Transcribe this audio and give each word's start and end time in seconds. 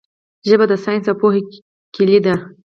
ژبه 0.47 0.65
د 0.69 0.73
ساینس 0.83 1.05
او 1.09 1.15
پوهې 1.21 1.41
کیلي 1.93 2.19
ده. 2.25 2.35